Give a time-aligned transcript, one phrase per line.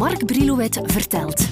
[0.00, 1.48] Mark Brilouet vertelt.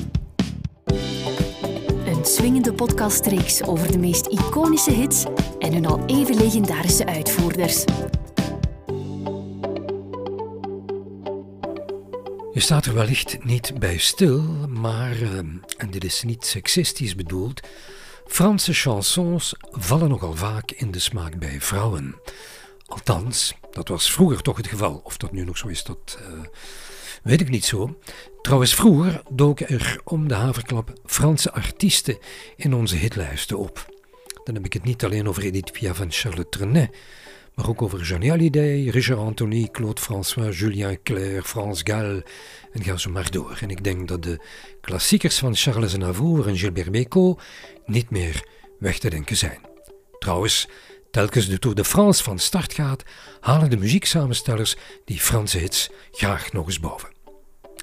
[2.07, 5.25] Een swingende podcastreeks over de meest iconische hits
[5.59, 7.85] en hun al even legendarische uitvoerders.
[12.53, 15.39] Je staat er wellicht niet bij stil, maar, eh,
[15.77, 17.61] en dit is niet seksistisch bedoeld,
[18.27, 22.17] Franse chansons vallen nogal vaak in de smaak bij vrouwen.
[22.87, 25.01] Althans, dat was vroeger toch het geval.
[25.05, 26.41] Of dat nu nog zo is, dat uh,
[27.23, 27.99] weet ik niet zo.
[28.49, 32.19] Trouwens, vroeger doken er om de haverklap Franse artiesten
[32.57, 33.87] in onze hitlijsten op.
[34.45, 36.97] Dan heb ik het niet alleen over Edith Piaf en Charlotte Trenet,
[37.55, 42.25] maar ook over Johnny Hallyday, Richard Anthony, Claude François, Julien Clerc, Frans Gall
[42.73, 43.59] en ga zo maar door.
[43.61, 44.41] En ik denk dat de
[44.81, 47.41] klassiekers van Charles Aznavour en Gilbert Bécaud
[47.87, 49.61] niet meer weg te denken zijn.
[50.19, 50.69] Trouwens,
[51.11, 53.03] telkens de Tour de France van start gaat,
[53.41, 57.18] halen de muzieksamenstellers die Franse hits graag nog eens boven.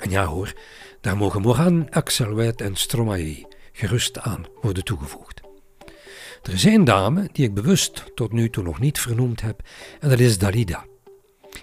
[0.05, 0.53] En ja hoor,
[1.01, 5.41] daar mogen Moran, Axel en Stromae gerust aan worden toegevoegd.
[6.43, 9.61] Er één dame die ik bewust tot nu toe nog niet vernoemd heb,
[9.99, 10.85] en dat is Dalida.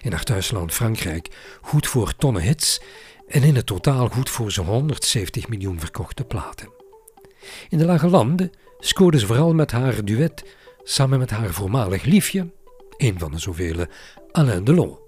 [0.01, 2.81] In haar thuisland Frankrijk goed voor tonnen hits
[3.27, 6.69] en in het totaal goed voor zo'n 170 miljoen verkochte platen.
[7.69, 12.51] In de Lage Landen scoorde ze vooral met haar duet samen met haar voormalig liefje,
[12.97, 13.85] een van de zoveel,
[14.31, 15.02] Alain Delon.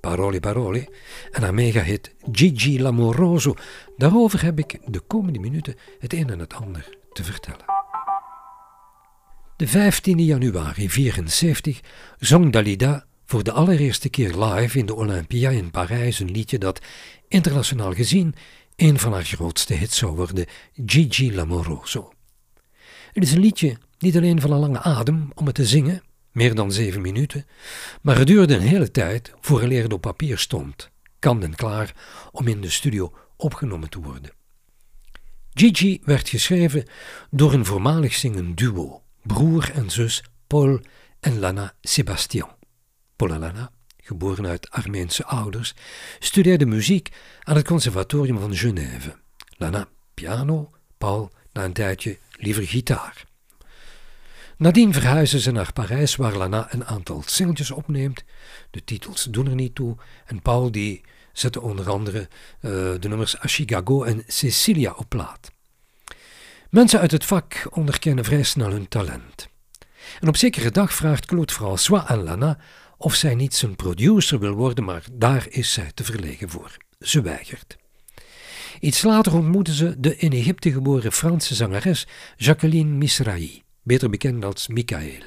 [0.00, 0.88] Parole Parole
[1.30, 3.54] en haar megahit Gigi L'Amoroso.
[3.96, 7.64] Daarover heb ik de komende minuten het een en het ander te vertellen.
[9.56, 11.80] De 15 januari 1974
[12.18, 16.80] zong Dalida voor de allereerste keer live in de Olympia in Parijs een liedje dat
[17.28, 18.34] internationaal gezien
[18.76, 20.46] een van haar grootste hits zou worden,
[20.86, 22.12] Gigi L'Amoroso.
[23.12, 26.02] Het is een liedje niet alleen van een lange adem om het te zingen,
[26.38, 27.46] meer dan zeven minuten,
[28.02, 31.94] maar het duurde een hele tijd voor het op papier stond, kant en klaar
[32.32, 34.30] om in de studio opgenomen te worden.
[35.54, 36.84] Gigi werd geschreven
[37.30, 40.80] door een voormalig zingend duo, broer en zus Paul
[41.20, 42.50] en Lana Sebastian.
[43.16, 45.74] Paul en Lana, geboren uit Armeense ouders,
[46.18, 47.08] studeerde muziek
[47.42, 49.16] aan het Conservatorium van Genève.
[49.48, 53.27] Lana piano, Paul na een tijdje liever gitaar.
[54.58, 58.24] Nadien verhuizen ze naar Parijs, waar Lana een aantal singeltjes opneemt.
[58.70, 59.96] De titels doen er niet toe.
[60.26, 61.00] En Paul die
[61.32, 62.70] zette onder andere uh,
[63.00, 65.50] de nummers Chicago en Cecilia op plaat.
[66.70, 69.48] Mensen uit het vak onderkennen vrij snel hun talent.
[70.20, 72.58] En op zekere dag vraagt Claude François aan Lana
[72.96, 76.76] of zij niet zijn producer wil worden, maar daar is zij te verlegen voor.
[77.00, 77.76] Ze weigert.
[78.80, 84.68] Iets later ontmoeten ze de in Egypte geboren Franse zangeres Jacqueline Misrahi beter bekend als
[84.68, 85.22] Michael.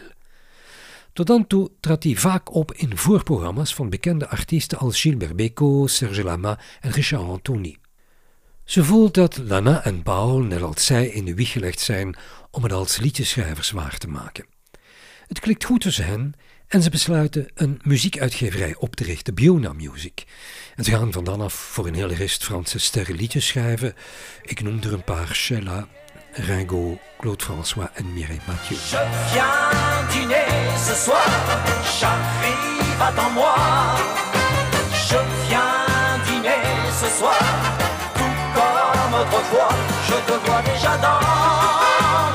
[1.13, 5.89] Tot dan toe trad hij vaak op in voorprogramma's van bekende artiesten als Gilbert Bécaud,
[5.89, 7.77] Serge Lama en Richard Anthony.
[8.63, 12.15] Ze voelt dat Lana en Paul, net als zij, in de wieg gelegd zijn
[12.51, 14.45] om het als liedjeschrijvers waar te maken.
[15.27, 16.33] Het klikt goed tussen hen
[16.67, 20.23] en ze besluiten een muziekuitgeverij op te richten, Biona Music.
[20.75, 23.93] En ze gaan van dan af voor een hele rest Franse sterren liedjes schrijven.
[24.43, 25.87] Ik noem er een paar, Sheila,
[26.35, 28.77] Ringo, Claude François en Mireille Mathieu.
[28.77, 28.97] Je
[29.33, 30.47] viens dîner
[30.77, 31.27] ce soir,
[31.99, 32.09] chaque
[32.97, 33.55] va en moi.
[35.09, 36.63] Je viens dîner
[37.01, 37.39] ce soir,
[38.15, 39.69] tout comme autrefois.
[40.07, 41.21] Je te vois déjà dans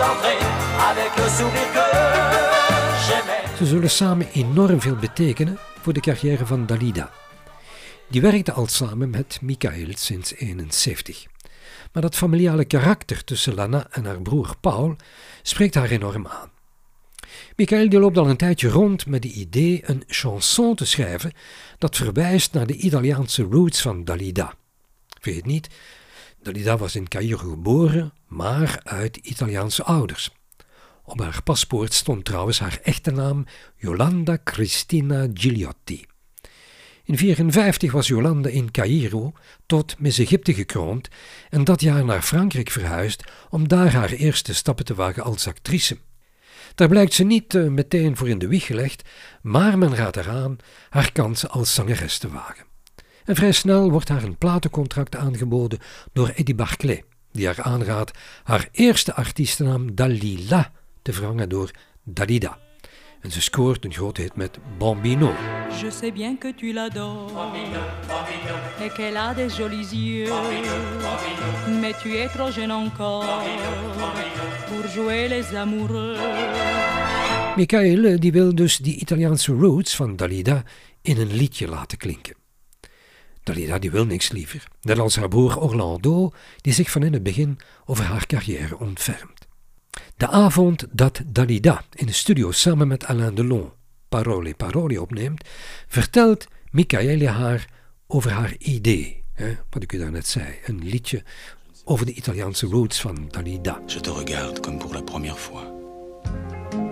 [0.01, 0.43] l'entrée,
[0.91, 1.87] avec le sourire que
[3.07, 3.57] j'aimais.
[3.59, 7.11] Ze zullen samen enorm veel betekenen voor de carrière van Dalida.
[8.09, 11.27] Die werkte al samen met Michael sinds 1971.
[11.97, 14.97] Maar dat familiale karakter tussen Lana en haar broer Paul
[15.43, 16.51] spreekt haar enorm aan.
[17.57, 21.33] Michael die loopt al een tijdje rond met het idee een chanson te schrijven
[21.79, 24.55] dat verwijst naar de Italiaanse roots van Dalida.
[25.23, 25.69] Weet niet,
[26.43, 30.31] Dalida was in Cairo geboren, maar uit Italiaanse ouders.
[31.05, 33.47] Op haar paspoort stond trouwens haar echte naam
[33.77, 36.07] Yolanda Cristina Gigliotti.
[37.07, 39.33] In 1954 was Jolande in Cairo
[39.67, 41.09] tot Miss Egypte gekroond
[41.51, 45.99] en dat jaar naar Frankrijk verhuisd om daar haar eerste stappen te wagen als actrice.
[46.75, 49.09] Daar blijkt ze niet uh, meteen voor in de wieg gelegd,
[49.43, 50.57] maar men raadt eraan
[50.89, 52.65] haar kansen als zangeres te wagen.
[53.25, 55.79] En vrij snel wordt haar een platencontract aangeboden
[56.13, 61.71] door Eddie Barclay, die haar aanraadt haar eerste artiestennaam Dalila te vervangen door
[62.03, 62.66] Dalida.
[63.21, 65.33] En ze scoort een grote hit met Bambino.
[65.81, 67.33] Je sais bien que tu l'adores
[68.81, 70.33] et qu'elle a des jolis yeux,
[71.81, 73.45] mais tu es trop jeune encore
[74.69, 76.17] pour jouer les amoureux.
[77.57, 80.63] Michael die wil dus die Italiaanse roots van Dalida
[81.03, 82.35] in een liedje laten klinken.
[83.43, 86.31] Dalida die wil niks liever, net als haar broer Orlando,
[86.61, 89.36] die zich van in het begin over haar carrière ontfermt.
[90.17, 93.71] De avond dat Dalida in de studio samen met Alain Delon
[94.09, 95.49] Parole Parole opneemt,
[95.89, 97.67] vertelt Michaele haar
[98.07, 101.23] over haar idee, hè, wat ik u daarnet zei, een liedje
[101.85, 103.81] over de Italiaanse roots van Dalida.
[103.87, 105.65] Je te regarde comme pour la première fois.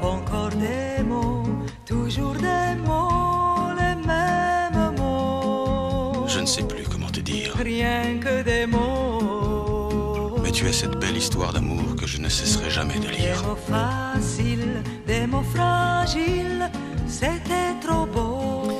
[0.00, 1.46] Encore des mots,
[1.84, 6.28] toujours des mots, les mêmes mots.
[6.28, 7.54] Je ne sais plus comment te dire.
[7.56, 8.33] Rien que
[10.54, 13.42] tu es cette belle histoire d'amour que je ne cesserai jamais de Des lire.
[13.42, 16.70] mots faciles, des mots fragiles,
[17.08, 18.70] c'était trop beau.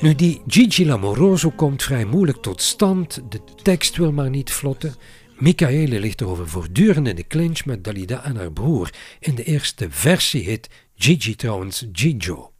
[0.00, 4.94] Nu, die Gigi Lamoroso komt vrij moeilijk tot stand, de tekst wil maar niet vlotten.
[5.38, 8.90] Michaele ligt erover voortdurend in de clinch met Dalida en haar broer.
[9.20, 12.52] In de eerste versie heet Gigi trouwens Gigio.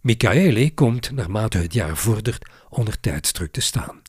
[0.00, 4.02] Michaele komt, naarmate het jaar vordert, onder tijdsdruk te staan.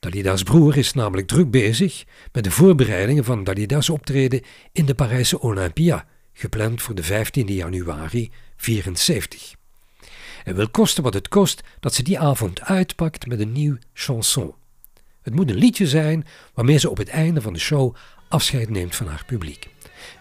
[0.00, 4.42] Dalida's broer is namelijk druk bezig met de voorbereidingen van Dalida's optreden
[4.72, 9.54] in de Parijse Olympia, gepland voor de 15 januari 74.
[10.44, 14.54] Hij wil kosten wat het kost dat ze die avond uitpakt met een nieuw chanson.
[15.22, 17.96] Het moet een liedje zijn waarmee ze op het einde van de show
[18.28, 19.68] afscheid neemt van haar publiek.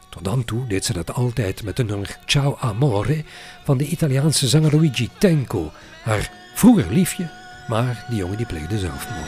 [0.10, 3.24] Tot dan toe deed ze dat altijd met de nummer Ciao Amore
[3.64, 5.72] van de Italiaanse zanger Luigi Tenco,
[6.04, 7.30] haar vroeger liefje,
[7.70, 9.28] maar die jongen die pleegde zelfmoord.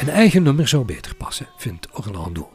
[0.00, 2.52] Een eigen nummer zou beter passen, vindt Orlando.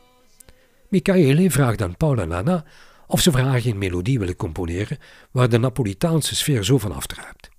[0.90, 2.64] Michaele vraagt aan Paul en Anna
[3.08, 4.98] of ze voor haar melodie willen componeren
[5.32, 7.53] waar de Napolitaanse sfeer zo van afdruipt.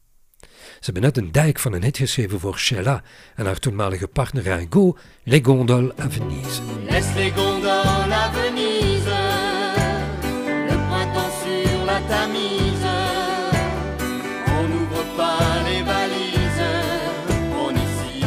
[0.85, 3.03] Ze hebben net een dijk van een hit geschreven voor Sheila
[3.35, 6.61] en haar toenmalige partner Ringo, Les Gondoles à Venise.
[6.89, 9.09] Laisse les gondoles à Venise,
[10.69, 12.95] le printemps sur la Tamise.
[14.59, 16.63] On n'ouvre pas les valises,
[17.67, 18.21] on est si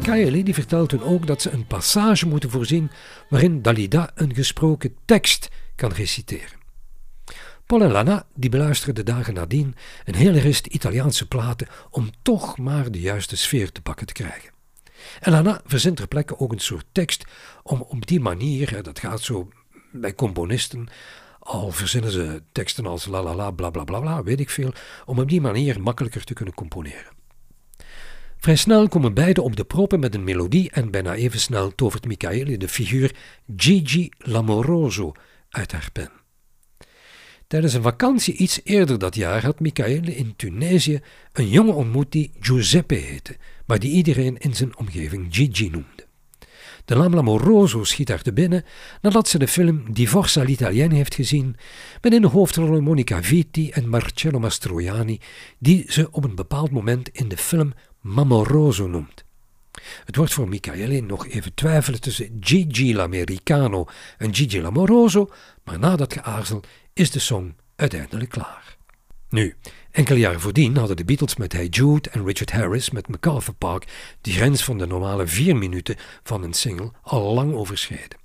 [0.00, 0.44] bien.
[0.44, 2.90] Die vertelt hun ook dat ze een passage moeten voorzien
[3.28, 6.61] waarin Dalida een gesproken tekst kan reciteren.
[7.72, 9.74] Paul en Lana die beluisteren de dagen nadien
[10.04, 14.50] een hele rest Italiaanse platen om toch maar de juiste sfeer te pakken te krijgen.
[15.20, 17.24] En Lana verzint ter plekke ook een soort tekst
[17.62, 19.48] om op die manier, dat gaat zo
[19.92, 20.88] bij componisten,
[21.38, 24.72] al verzinnen ze teksten als la la la bla bla bla bla, weet ik veel,
[25.06, 27.12] om op die manier makkelijker te kunnen componeren.
[28.36, 32.06] Vrij snel komen beiden op de proppen met een melodie en bijna even snel tovert
[32.06, 33.14] Michaele de figuur
[33.56, 35.12] Gigi Lamoroso
[35.50, 36.21] uit haar pen.
[37.52, 41.00] Tijdens een vakantie iets eerder dat jaar had Michaele in Tunesië
[41.32, 46.06] een jongen ontmoet die Giuseppe heette, maar die iedereen in zijn omgeving Gigi noemde.
[46.84, 48.64] De naam Lamoroso schiet haar te binnen
[49.00, 51.56] nadat ze de film Divorce all'Italienne heeft gezien,
[52.00, 55.20] met in de hoofdrollen Monica Vitti en Marcello Mastroianni,
[55.58, 59.24] die ze op een bepaald moment in de film Mamoroso noemt.
[60.04, 63.86] Het wordt voor Michaele nog even twijfelen tussen Gigi l'Americano
[64.18, 65.30] en Gigi l'Amoroso,
[65.64, 66.62] maar na dat geaarzel
[66.94, 68.76] is de song uiteindelijk klaar.
[69.28, 69.56] Nu,
[69.90, 74.16] enkele jaren voordien hadden de Beatles met Hey Jude en Richard Harris met MacArthur Park
[74.20, 78.20] de grens van de normale vier minuten van een single al lang overschreden.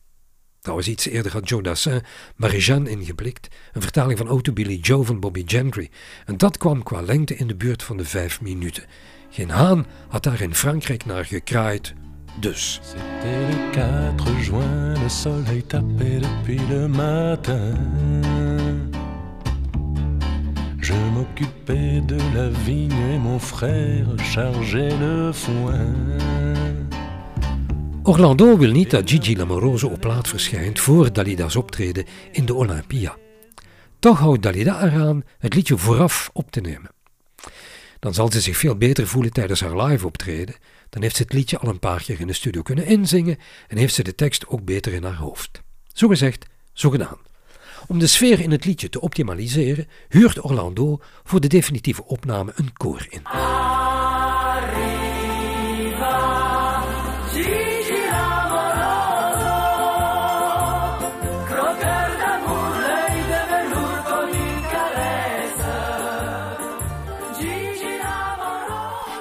[0.59, 2.01] Trouwens, iets eerder had Joe Dassin
[2.35, 5.89] Marie-Jeanne ingeblikt, een vertaling van Auto Billy Joe van Bobby Gentry,
[6.25, 8.83] en dat kwam qua lengte in de buurt van de vijf minuten.
[9.29, 11.93] Geen haan had daar in Frankrijk naar gekraaid,
[12.39, 12.79] dus.
[12.83, 18.36] C'était le 4 juin, le soleil tapait depuis le matin.
[20.97, 25.93] Je m'occupais de la vigne et mon frère chargeait le foin.
[28.03, 33.15] Orlando wil niet dat Gigi Lamoroso op plaat verschijnt voor Dalida's optreden in de Olympia.
[33.99, 36.91] Toch houdt Dalida eraan het liedje vooraf op te nemen.
[37.99, 40.55] Dan zal ze zich veel beter voelen tijdens haar live optreden.
[40.89, 43.37] Dan heeft ze het liedje al een paar keer in de studio kunnen inzingen
[43.67, 45.61] en heeft ze de tekst ook beter in haar hoofd.
[45.93, 47.17] Zo gezegd, zo gedaan.
[47.87, 52.73] Om de sfeer in het liedje te optimaliseren, huurt Orlando voor de definitieve opname een
[52.73, 53.21] koor in.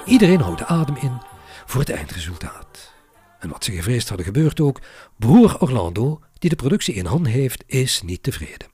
[0.05, 1.21] Iedereen houdt de adem in
[1.65, 2.93] voor het eindresultaat.
[3.39, 4.81] En wat ze gevreesd hadden gebeurt ook,
[5.17, 8.67] broer Orlando, die de productie in handen heeft, is niet tevreden.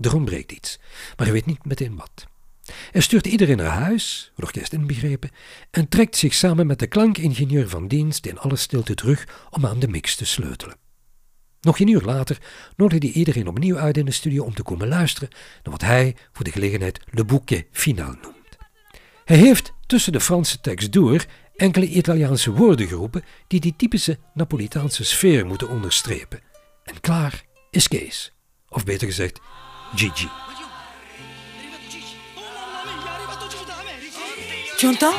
[0.00, 0.78] Er ontbreekt iets,
[1.16, 2.26] maar hij weet niet meteen wat.
[2.90, 5.30] Hij stuurt iedereen naar huis, het orkest inbegrepen,
[5.70, 9.78] en trekt zich samen met de klankingenieur van dienst in alle stilte terug om aan
[9.78, 10.76] de mix te sleutelen.
[11.60, 12.38] Nog een uur later
[12.76, 15.28] nodigde hij iedereen opnieuw uit in de studio om te komen luisteren
[15.62, 18.36] naar wat hij voor de gelegenheid Le Bouquet Final noemt.
[19.24, 21.24] Hij heeft tussen de Franse tekst door
[21.56, 26.40] enkele Italiaanse woorden geroepen die die typische Napolitaanse sfeer moeten onderstrepen.
[26.86, 28.32] En klaar is Kees.
[28.68, 29.40] Of beter gezegd,
[29.94, 30.28] Gigi.
[34.76, 35.14] Tu entends?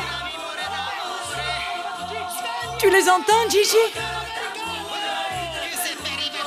[2.78, 3.84] Tu les entends, Gigi?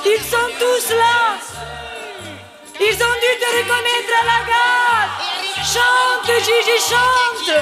[0.04, 1.38] Ils sont tous là.
[2.80, 5.10] Ils ont dû te reconnaître à la gare.
[5.72, 7.52] Chante, Gigi, chante.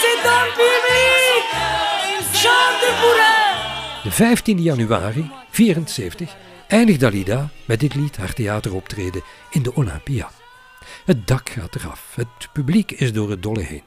[0.00, 1.44] C'est ton public.
[2.42, 4.04] Chante pour eux.
[4.04, 6.36] De 15 januari 74
[6.68, 10.30] eindigt Dalida met dit lied haar theateroptreden in de Olympia.
[11.04, 13.82] Het dak gaat eraf, het publiek is door het dolle heen.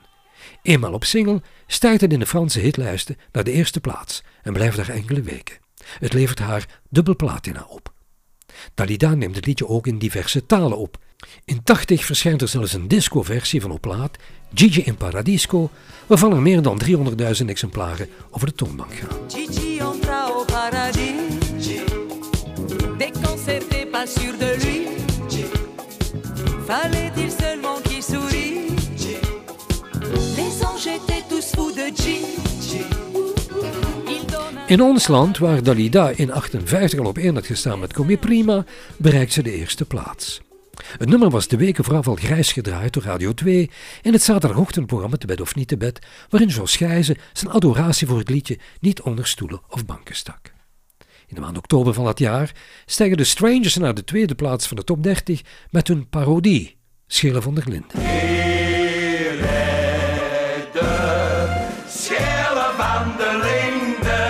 [0.62, 4.78] Eenmaal op single stijgt het in de Franse hitlijsten naar de eerste plaats en blijft
[4.78, 5.58] daar enkele weken.
[6.00, 7.94] Het levert haar dubbel platina op.
[8.74, 10.98] Dalida neemt het liedje ook in diverse talen op.
[11.46, 14.18] In 80 verschijnt er zelfs een disco-versie van op plaat,
[14.54, 15.70] Gigi in Paradisco,
[16.06, 19.30] waarvan er meer dan 300.000 exemplaren over de toonbank gaan.
[19.30, 19.82] Gigi
[23.92, 24.88] pas sûr de lui
[26.66, 28.68] Fallait-il seulement qu'il sourit
[30.36, 31.92] Les anges de
[34.68, 38.18] In ons land, waar Dalida in 58 al op één had gestaan met Kom je
[38.18, 38.66] prima,
[38.98, 40.42] bereikt ze de eerste plaats.
[40.98, 43.70] Het nummer was de weken vooraf al grijs gedraaid door Radio 2
[44.02, 46.00] in het zaterdagochtendprogramma Te bed of niet te bed,
[46.30, 50.56] waarin Jos Gijzen zijn adoratie voor het liedje niet onder stoelen of banken stak.
[51.28, 52.52] In de maand oktober van dat jaar
[52.86, 57.42] stijgen de Strangers naar de tweede plaats van de top 30 met hun parodie, Schillen
[57.42, 58.02] van der Linden.
[61.88, 64.26] Schelen van de Linde.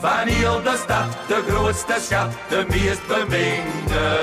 [0.00, 4.18] Van heel de stad, de grootste schat, de meest beminde.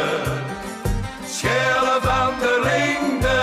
[1.26, 3.40] Schelen van de Linde.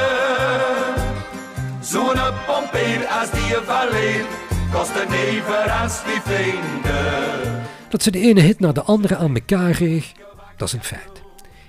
[1.80, 4.24] Zo'n pompeer als die van leer,
[4.72, 7.62] kost een never als die vrienden.
[7.88, 10.12] Dat ze de ene hit na de andere aan elkaar kreeg,
[10.56, 11.22] dat is een feit.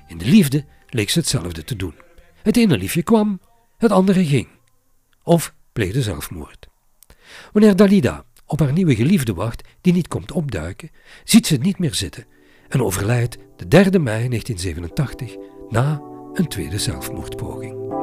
[0.07, 1.95] In de liefde leek ze hetzelfde te doen.
[2.41, 3.39] Het ene liefje kwam,
[3.77, 4.47] het andere ging.
[5.23, 6.67] Of pleegde zelfmoord.
[7.51, 10.89] Wanneer Dalida op haar nieuwe geliefde wacht, die niet komt opduiken,
[11.23, 12.25] ziet ze het niet meer zitten
[12.67, 15.35] en overlijdt de 3 mei 1987
[15.69, 16.01] na
[16.33, 17.98] een tweede zelfmoordpoging.